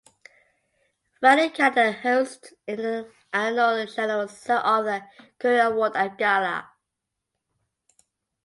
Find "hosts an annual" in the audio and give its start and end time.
1.91-3.85